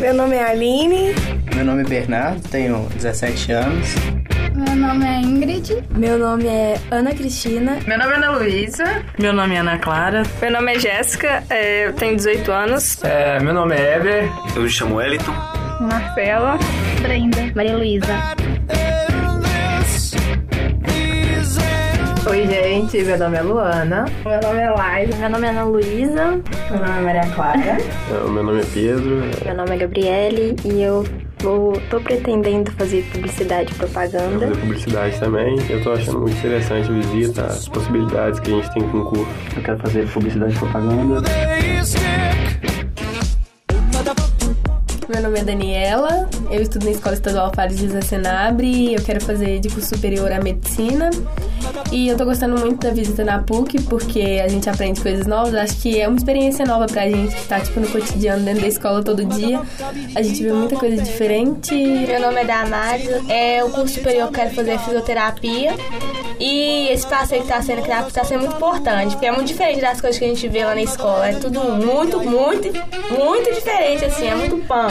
[0.00, 1.14] Meu nome é Aline.
[1.54, 3.94] Meu nome é Bernardo, tenho 17 anos.
[4.54, 5.84] Meu nome é Ingrid.
[5.90, 7.78] Meu nome é Ana Cristina.
[7.86, 8.84] Meu nome é Ana Luísa.
[9.18, 10.22] Meu nome é Ana Clara.
[10.40, 13.04] Meu nome é Jéssica, é, eu tenho 18 anos.
[13.04, 14.30] É, meu nome é Eber.
[14.56, 15.34] Eu me chamo Wellington.
[15.80, 16.58] Marcela.
[17.02, 17.52] Brenda.
[17.54, 18.14] Maria Luísa.
[22.40, 23.02] Oi, gente.
[23.02, 24.06] Meu nome é Luana.
[24.24, 25.14] Meu nome é Laila.
[25.14, 26.24] Meu nome é Ana Luísa.
[26.70, 27.76] Meu nome é Maria Clara.
[28.08, 29.22] meu nome é Pedro.
[29.44, 31.04] Meu nome é Gabriele e eu
[31.40, 34.48] vou, tô pretendendo fazer publicidade e propaganda.
[34.48, 35.54] fazer publicidade também.
[35.68, 39.04] Eu tô achando muito interessante a visita, as possibilidades que a gente tem com o
[39.04, 39.28] curso.
[39.54, 41.22] Eu quero fazer publicidade e propaganda.
[45.10, 49.58] Meu nome é Daniela, eu estudo na Escola Estadual Fares de Senabre, eu quero fazer
[49.58, 51.10] de curso superior a medicina.
[51.92, 55.54] E eu tô gostando muito da visita na PUC, porque a gente aprende coisas novas.
[55.54, 58.68] Acho que é uma experiência nova pra gente que tá, tipo, no cotidiano, dentro da
[58.68, 59.60] escola todo dia.
[60.14, 61.74] A gente vê muita coisa diferente.
[61.74, 65.74] Meu nome é Damares, é o curso superior que eu quero fazer fisioterapia.
[66.40, 69.82] E esse passeio que tá sendo criado está sendo muito importante, porque é muito diferente
[69.82, 71.28] das coisas que a gente vê lá na escola.
[71.28, 72.72] É tudo muito, muito,
[73.10, 74.88] muito diferente, assim, é muito pão.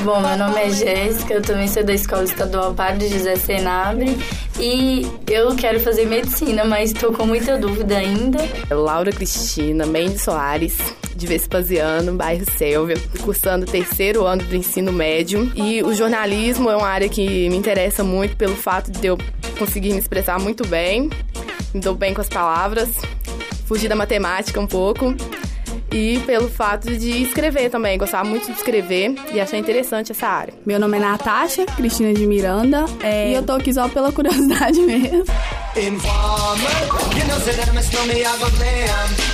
[0.00, 4.16] Bom, meu nome é Jéssica, eu também sou da Escola Estadual Padre José Senabre
[4.60, 8.38] e eu quero fazer medicina, mas estou com muita dúvida ainda.
[8.70, 10.78] Laura Cristina Mendes Soares,
[11.16, 15.50] de Vespasiano, bairro Sélvia, cursando o terceiro ano do ensino médio.
[15.56, 19.18] E o jornalismo é uma área que me interessa muito pelo fato de eu
[19.58, 21.10] conseguir me expressar muito bem,
[21.74, 22.90] me dou bem com as palavras,
[23.66, 25.14] fugir da matemática um pouco
[25.92, 27.98] e pelo fato de escrever também.
[27.98, 30.54] Gostava muito de escrever e achei interessante essa área.
[30.64, 33.30] Meu nome é Natasha, Cristina de Miranda, é...
[33.30, 35.24] e eu tô aqui só pela curiosidade mesmo.
[35.76, 36.70] Informer,
[37.16, 37.38] you know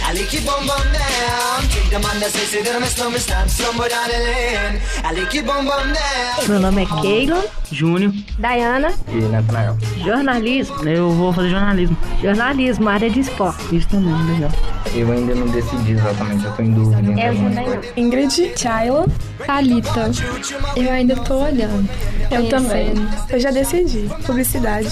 [0.09, 0.19] I go glam.
[0.19, 1.69] I like you bum bum down.
[1.69, 4.81] Take the man that say say that me snow me stamp somewhere down the lane.
[5.05, 6.49] I bum bum down.
[6.49, 7.45] Meu nome é Keila.
[7.71, 8.13] Júnior.
[8.39, 8.93] Diana.
[9.09, 9.77] E Natanael.
[9.99, 10.89] Jornalismo.
[10.89, 11.97] Eu vou fazer jornalismo.
[12.23, 13.77] Jornalismo, área de esporte.
[13.77, 14.51] Isso também, legal.
[14.95, 17.21] Eu ainda não decidi exatamente, eu tô em dúvida.
[17.21, 17.81] Eu também.
[17.97, 19.07] Ingrid, Chayla,
[19.45, 20.11] Thalita.
[20.77, 21.89] Eu ainda tô olhando.
[22.31, 22.93] Eu também.
[23.29, 24.09] Eu já decidi.
[24.25, 24.89] Publicidade.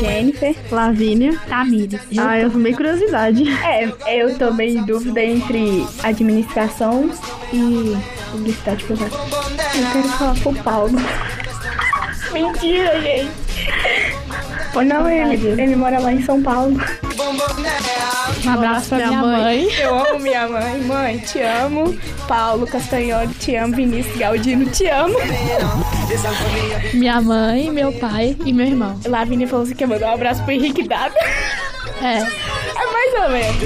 [0.00, 2.00] Jennifer, Lavínia, Tamires.
[2.18, 3.44] Ah, eu tomei curiosidade.
[3.64, 7.10] É, eu tô meio em dúvida entre administração
[7.52, 7.96] e
[8.30, 9.14] publicidade privada.
[9.14, 10.98] Eu quero falar com o Paulo.
[12.32, 13.30] Mentira, gente.
[14.86, 16.76] Não, ele, ele mora lá em São Paulo.
[18.44, 19.42] Um abraço pra minha, minha mãe.
[19.42, 19.68] mãe.
[19.78, 20.80] Eu amo minha mãe.
[20.80, 21.96] Mãe, te amo.
[22.26, 23.76] Paulo Castanholi, te amo.
[23.76, 25.14] Vinícius Galdino, te amo.
[26.94, 28.98] Minha mãe, meu pai e meu irmão.
[29.06, 31.14] Lavínia falou assim que mandar um abraço pro Henrique Dada.
[32.02, 32.61] É.
[33.14, 33.62] Ou menos.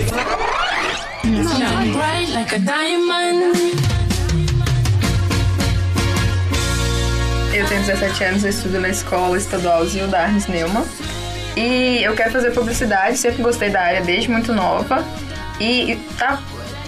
[7.54, 10.84] Eu tenho 17 anos, eu estudo na escola estadual Zilda Arnes Neumann.
[11.56, 15.02] E eu quero fazer publicidade, sempre gostei da área desde muito nova.
[15.58, 16.42] E tá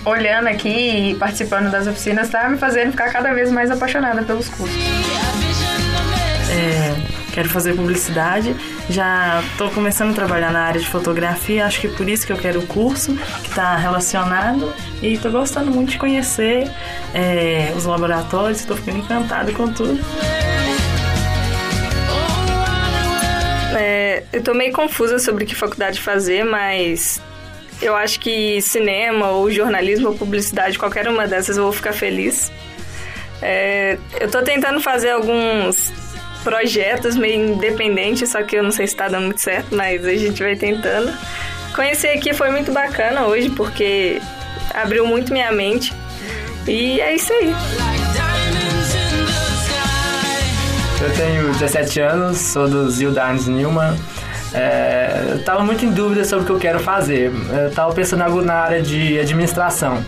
[0.05, 4.49] olhando aqui e participando das oficinas tá me fazendo ficar cada vez mais apaixonada pelos
[4.49, 4.77] cursos.
[6.51, 6.95] É,
[7.39, 8.53] quero fazer publicidade,
[8.91, 12.37] já estou começando a trabalhar na área de fotografia, acho que por isso que eu
[12.37, 16.69] quero o curso, que está relacionado, e estou gostando muito de conhecer
[17.15, 20.01] é, os laboratórios, estou ficando encantada com tudo.
[23.79, 27.23] É, eu tô meio confusa sobre que faculdade fazer, mas
[27.81, 32.51] eu acho que cinema ou jornalismo ou publicidade, qualquer uma dessas eu vou ficar feliz.
[33.41, 35.93] É, eu tô tentando fazer alguns
[36.43, 40.15] projetos meio independentes, só que eu não sei se tá dando muito certo, mas a
[40.15, 41.13] gente vai tentando.
[41.75, 44.21] Conhecer aqui foi muito bacana hoje, porque
[44.75, 45.93] abriu muito minha mente.
[46.67, 47.55] E é isso aí.
[51.01, 53.97] Eu tenho 17 anos, sou do Zildarnes Newman.
[54.53, 57.31] É, eu estava muito em dúvida sobre o que eu quero fazer.
[57.51, 60.03] Eu estava pensando algo na área de administração.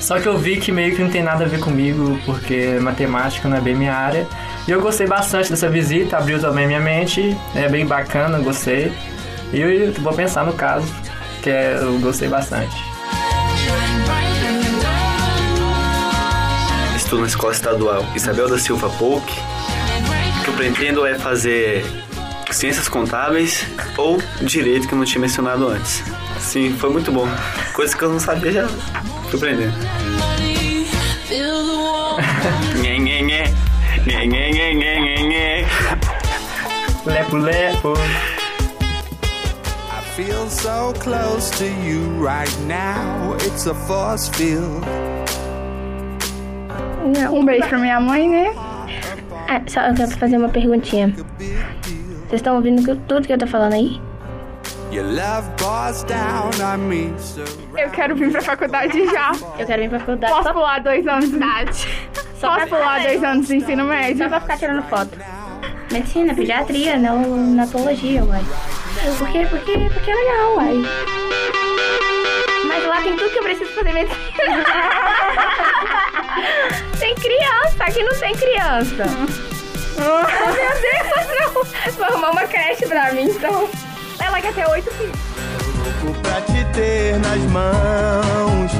[0.00, 3.48] Só que eu vi que meio que não tem nada a ver comigo, porque matemática
[3.48, 4.26] não é bem minha área.
[4.68, 8.92] E eu gostei bastante dessa visita, abriu também minha mente, é bem bacana, gostei.
[9.50, 10.94] E eu vou pensar no caso,
[11.42, 12.76] que é, eu gostei bastante.
[16.94, 19.24] Estou na escola estadual Isabel da Silva Polk.
[20.40, 21.82] O que eu pretendo é fazer
[22.50, 23.64] ciências contábeis
[23.96, 26.04] ou direito que eu não tinha mencionado antes.
[26.40, 27.26] Sim, foi muito bom.
[27.72, 28.68] Coisas que eu não sabia já
[29.30, 29.72] tô aprendendo.
[37.08, 37.94] Lepo, lepo.
[39.90, 43.34] I feel so close to you right now.
[43.40, 44.84] It's a force field.
[47.32, 48.52] Um beijo pra minha mãe, né?
[49.48, 51.14] Ah, só eu quero fazer uma perguntinha.
[52.28, 54.00] Vocês estão ouvindo tudo que eu tô falando aí?
[54.92, 57.42] Your love pours down on me so
[57.76, 59.32] Eu quero vir pra faculdade já.
[59.58, 60.32] Eu quero vir pra faculdade.
[60.32, 61.88] Posso pular dois anos de idade?
[62.38, 64.18] Só Posso pular dois anos de ensino médio?
[64.18, 65.18] Só pra ficar tirando foto.
[65.90, 68.44] Medicina, pediatria, neonatologia, uai.
[69.18, 70.82] Porque, porque, porque é legal, uai.
[72.66, 74.18] Mas lá tem tudo que eu preciso fazer medicina.
[76.98, 79.04] tem criança, aqui não tem criança.
[79.96, 81.52] Oh, meu Deus, não.
[81.92, 83.68] Vou arrumar uma creche pra mim, então.
[84.20, 85.16] Ela quer ter oito filhos.
[86.04, 88.72] louco pra te ter nas mãos.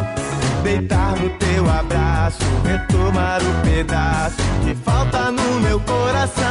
[0.62, 6.44] Deitar no teu abraço, retomar o pedaço que falta no meu coração.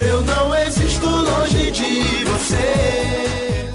[0.00, 3.70] Eu não existo longe de você.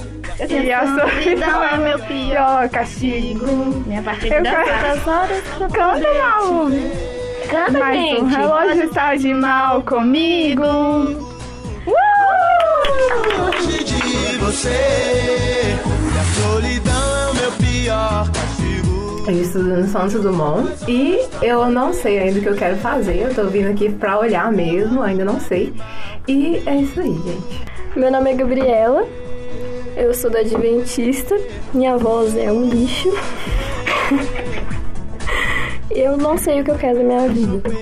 [0.50, 3.46] E a solidão é meu pior castigo.
[3.88, 6.72] Minha quero- outras horas Canta, Malu.
[6.72, 8.22] te- Canta, Mas gente.
[8.22, 10.64] o relógio está de mal comigo.
[13.38, 15.78] Longe de você.
[16.14, 18.45] E a solidão é o meu pior castigo.
[19.28, 23.24] Eu estudo no Santos Dumont e eu não sei ainda o que eu quero fazer.
[23.24, 25.74] Eu tô vindo aqui pra olhar mesmo, ainda não sei.
[26.28, 27.66] E é isso aí, gente.
[27.96, 29.08] Meu nome é Gabriela,
[29.98, 31.36] eu sou da Adventista,
[31.74, 33.10] minha voz é um lixo.
[35.90, 37.64] eu não sei o que eu quero da minha vida.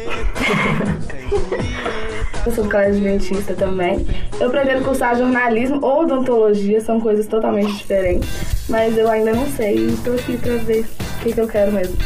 [2.46, 4.06] Eu sou do colégio adventista também.
[4.38, 8.28] Eu pretendo cursar jornalismo ou odontologia, são coisas totalmente diferentes.
[8.68, 10.86] Mas eu ainda não sei e tô aqui pra ver
[11.24, 11.98] que, que eu quero mesmo.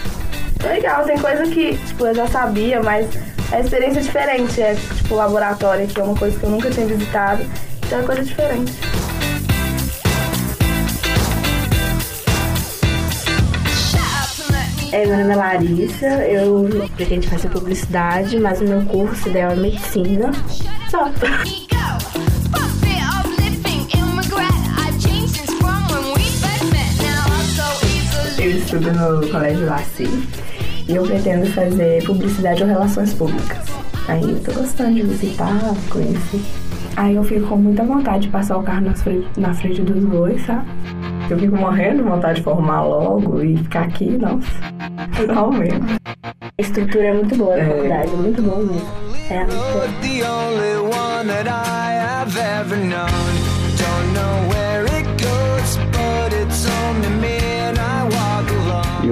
[0.63, 3.07] Legal, tem coisa que tipo, eu já sabia, mas
[3.51, 4.61] a experiência é diferente.
[4.61, 7.43] É tipo laboratório, que é uma coisa que eu nunca tinha visitado.
[7.85, 8.73] Então é coisa diferente.
[14.91, 19.55] É, meu nome é Larissa, eu pretendo fazer publicidade, mas o meu curso ideal é
[19.55, 20.31] medicina.
[20.89, 21.11] Só.
[28.67, 30.27] Estudo no Colégio Laci
[30.89, 33.65] e eu pretendo fazer publicidade ou relações públicas.
[34.09, 35.57] Aí eu tô gostando de visitar,
[35.89, 36.41] conhecer.
[36.97, 40.03] Aí eu fico com muita vontade de passar o carro na frente, na frente dos
[40.03, 40.67] dois, sabe?
[41.29, 44.51] Eu fico morrendo de vontade de formar logo e ficar aqui, nossa.
[45.33, 45.87] Não mesmo.
[46.23, 48.91] A estrutura é muito boa na faculdade, é muito bom mesmo.
[49.29, 49.87] É muito boa.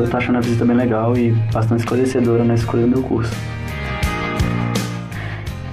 [0.06, 3.31] Eu tô achando a visita bem legal e bastante esclarecedora na escolha do meu curso.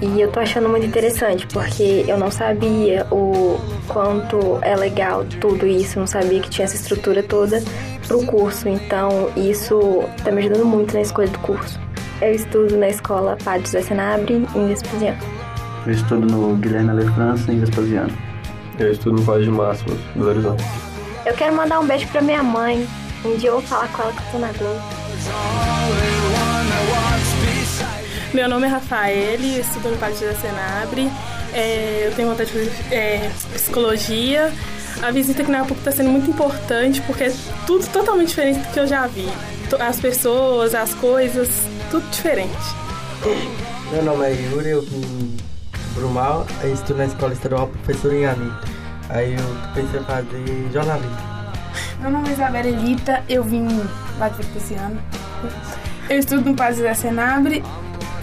[0.00, 5.64] E eu tô achando muito interessante, porque eu não sabia o quanto é legal tudo
[5.64, 7.62] isso, não sabia que tinha essa estrutura toda
[8.08, 11.78] pro curso, então isso tá me ajudando muito na escolha do curso.
[12.20, 15.18] Eu estudo na escola Padre José Senabre, em Vespasiano.
[15.86, 18.12] Eu estudo no Guilherme Ale França, em Vespasiano.
[18.78, 20.64] Eu estudo no Colégio Máximo, Belo Horizonte.
[21.24, 22.86] Eu quero mandar um beijo pra minha mãe.
[23.24, 24.82] Um dia eu vou falar com ela que eu tô na Globo.
[28.34, 31.08] Meu nome é Rafael, estudo no Partido da Senabre.
[31.52, 34.52] É, eu tenho vontade de fazer é, psicologia.
[35.02, 37.34] A visita aqui na PUC está sendo muito importante porque é
[37.66, 39.28] tudo totalmente diferente do que eu já vi.
[39.78, 41.48] As pessoas, as coisas,
[41.90, 42.52] tudo diferente.
[43.92, 45.36] Meu nome é Yuri, eu vim
[45.94, 48.52] Brumal, eu estudo na Escola Estadual Professor Inhami.
[49.08, 51.31] Aí eu pensei em fazer jornalismo.
[52.02, 53.64] Meu nome é Isabela Elita, eu vim
[54.18, 55.00] lá de Vespasiano.
[56.10, 57.62] Eu estudo no Padre da Senabre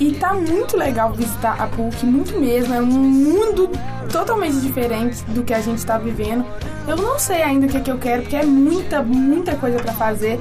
[0.01, 2.73] e tá muito legal visitar a PUC, muito mesmo.
[2.73, 3.71] É um mundo
[4.11, 6.45] totalmente diferente do que a gente tá vivendo.
[6.85, 9.79] Eu não sei ainda o que, é que eu quero, porque é muita, muita coisa
[9.79, 10.37] pra fazer.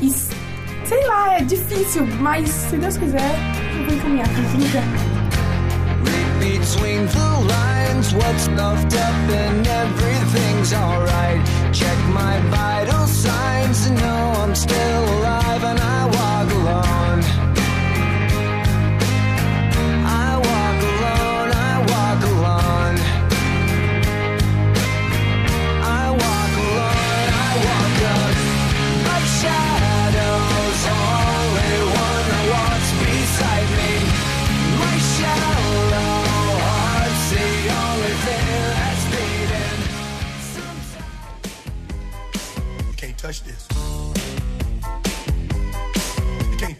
[0.00, 3.30] E sei lá, é difícil, mas se Deus quiser,
[3.78, 4.80] eu vou encaminhar pra vida.
[6.38, 8.80] Between the lines, what's up
[9.34, 11.59] and everything's alright.
[11.72, 13.86] Check my vital signs.
[13.86, 16.29] To know I'm still alive and I walk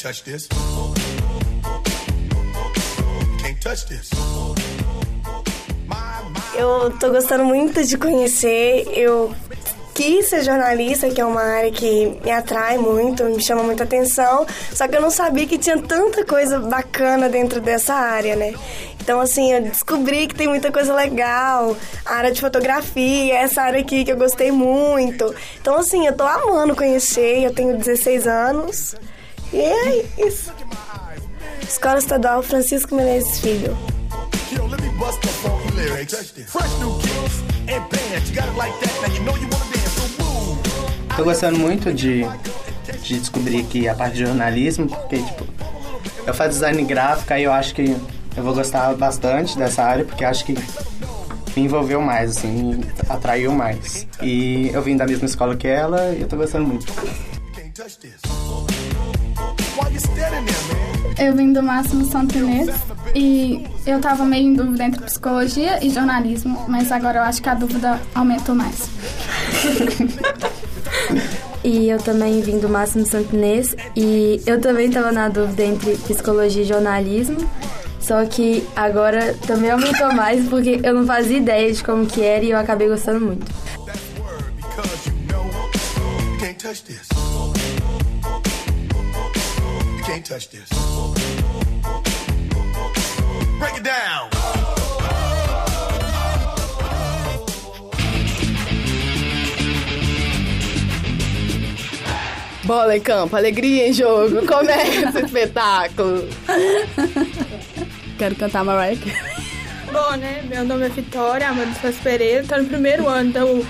[0.00, 0.49] can't touch this.
[3.42, 4.11] Can't touch this.
[6.54, 8.88] Eu tô gostando muito de conhecer.
[8.97, 9.35] Eu
[9.95, 14.47] quis ser jornalista, que é uma área que me atrai muito, me chama muita atenção,
[14.73, 18.54] só que eu não sabia que tinha tanta coisa bacana dentro dessa área, né?
[18.99, 21.76] Então, assim, eu descobri que tem muita coisa legal,
[22.07, 25.35] a área de fotografia, essa área aqui que eu gostei muito.
[25.61, 28.95] Então, assim, eu tô amando conhecer, eu tenho 16 anos,
[29.52, 30.52] e é isso.
[31.62, 33.76] Escola Estadual Francisco Menezes Filho.
[41.16, 42.25] Tô gostando muito de,
[43.02, 45.47] de descobrir aqui a parte de jornalismo, porque, tipo,
[46.26, 47.97] eu faço design gráfico, aí eu acho que
[48.37, 50.54] eu vou gostar bastante dessa área, porque acho que
[51.57, 54.07] me envolveu mais, assim, me atraiu mais.
[54.23, 56.87] E eu vim da mesma escola que ela e eu tô gostando muito.
[61.18, 62.70] Eu vim do Máximo Santo Inês
[63.14, 67.48] e eu tava meio em dúvida entre psicologia e jornalismo, mas agora eu acho que
[67.48, 68.88] a dúvida aumentou mais.
[71.62, 76.62] E eu também vim do Máximo Santinês e eu também estava na dúvida entre psicologia
[76.62, 77.36] e jornalismo.
[78.00, 82.42] Só que agora também aumentou mais porque eu não fazia ideia de como que era
[82.42, 83.46] e eu acabei gostando muito.
[90.10, 90.68] Can't touch this.
[93.60, 94.28] Break it down.
[102.64, 106.28] Bola em campo, alegria em jogo, começa o espetáculo.
[108.18, 108.98] Quero cantar Mariah.
[109.90, 110.42] Bom, né?
[110.48, 113.66] Meu nome é Vitória Amanda Faz Pereira, tô no primeiro ano do,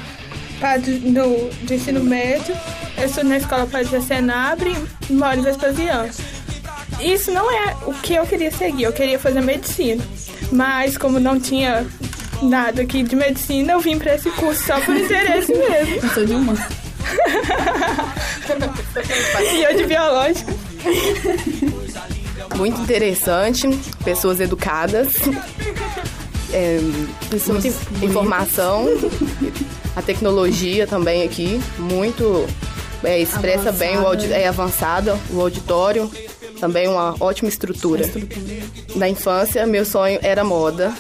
[0.60, 2.54] padre- do, do ensino médio.
[2.98, 4.76] Eu estudo na escola Padre Senabre,
[5.08, 6.10] moro em Vespasiano.
[7.02, 10.02] Isso não é o que eu queria seguir, eu queria fazer medicina.
[10.52, 11.86] Mas como não tinha
[12.42, 15.94] nada aqui de medicina, eu vim pra esse curso só por interesse mesmo.
[16.02, 16.54] Eu sou de uma.
[19.52, 20.52] e eu de biológica.
[22.56, 23.68] Muito interessante,
[24.04, 25.14] pessoas educadas,
[26.52, 26.78] é,
[27.48, 28.86] muita in- informação,
[29.96, 32.46] a tecnologia também aqui, muito
[33.04, 36.10] é, expressa bem o é avançada, o auditório,
[36.60, 38.04] também uma ótima estrutura.
[38.94, 40.92] Na infância, meu sonho era moda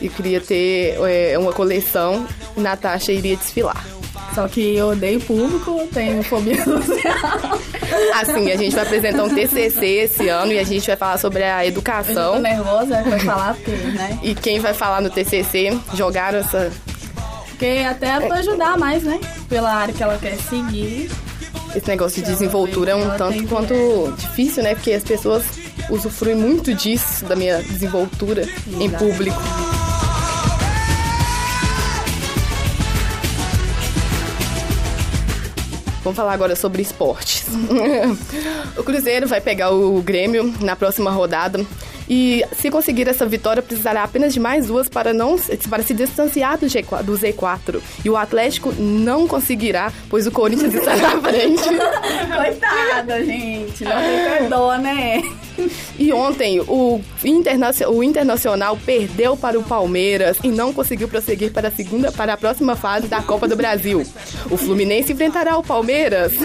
[0.00, 2.26] e queria ter é, uma coleção
[2.56, 3.84] e Natasha iria desfilar.
[4.34, 7.58] Só que eu odeio público, tenho fobia social.
[8.14, 11.42] Assim, a gente vai apresentar um TCC esse ano e a gente vai falar sobre
[11.44, 12.34] a Eu educação.
[12.36, 14.18] tô nervosa pra falar, porque, né?
[14.22, 16.72] E quem vai falar no TCC jogaram essa
[17.50, 19.20] Porque até pra ajudar mais, né?
[19.50, 21.10] Pela área que ela quer seguir.
[21.74, 23.74] Esse negócio de desenvoltura é um tanto quanto
[24.18, 24.74] difícil, né?
[24.74, 25.44] Porque as pessoas
[25.90, 28.46] usufruem muito disso, da minha desenvoltura
[28.80, 29.40] em público.
[36.04, 37.46] Vamos falar agora sobre esportes.
[38.76, 41.64] o Cruzeiro vai pegar o Grêmio na próxima rodada.
[42.08, 45.36] E se conseguir essa vitória, precisará apenas de mais duas para, não,
[45.70, 47.80] para se distanciar do, G4, do Z4.
[48.04, 51.62] E o Atlético não conseguirá, pois o Corinthians está na frente.
[52.36, 53.84] Coitada, gente.
[53.84, 55.22] Não tem perdão, né?
[55.98, 61.68] E ontem o, Internacio- o Internacional perdeu para o Palmeiras e não conseguiu prosseguir para
[61.68, 64.04] a segunda para a próxima fase da Copa do Brasil.
[64.50, 66.32] O Fluminense enfrentará o Palmeiras.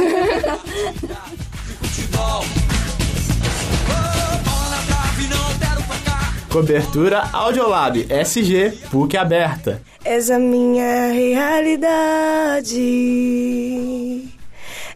[6.52, 9.82] Cobertura Audiolab SG PUC aberta.
[10.04, 12.80] És a minha realidade.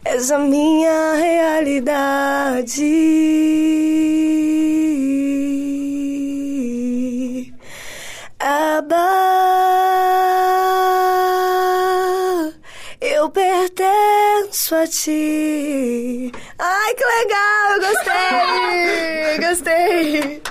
[0.04, 2.92] És a minha realidade.
[11.62, 12.52] Aba,
[13.00, 16.32] eu pertenço a ti.
[16.58, 20.42] Ai, que legal, eu gostei, gostei.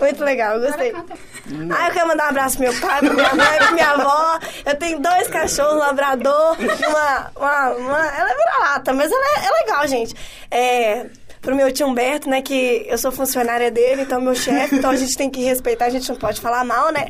[0.00, 0.92] Muito legal, gostei.
[0.94, 4.38] Ah, eu quero mandar um abraço pro meu pai, pra minha mãe, pra minha avó.
[4.64, 6.56] Eu tenho dois cachorros, um labrador
[6.88, 8.06] uma, uma, uma...
[8.06, 10.14] Ela é vira-lata, mas ela é, é legal, gente.
[10.50, 11.06] É,
[11.40, 14.96] pro meu tio Humberto, né, que eu sou funcionária dele, então meu chefe, então a
[14.96, 17.06] gente tem que respeitar, a gente não pode falar mal, né?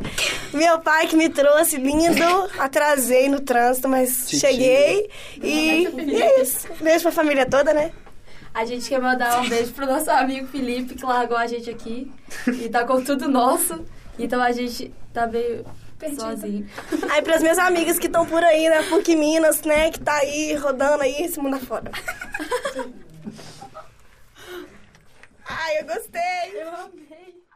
[0.52, 2.25] Meu pai que me trouxe lindo,
[2.59, 5.11] atrasei no trânsito, mas cheguei
[5.42, 6.68] e, e é isso.
[6.80, 7.90] Beijo pra família toda, né?
[8.55, 12.11] A gente quer mandar um beijo pro nosso amigo Felipe, que largou a gente aqui
[12.47, 13.85] e tá com tudo nosso.
[14.19, 15.64] Então a gente tá meio
[16.19, 16.69] sozinho.
[17.11, 18.83] Aí pras minhas amigas que estão por aí, né?
[18.85, 19.90] PUC Minas, né?
[19.90, 21.90] Que tá aí rodando aí esse mundo afora.
[25.49, 26.52] Ai, eu gostei.
[26.55, 27.48] Eu amei.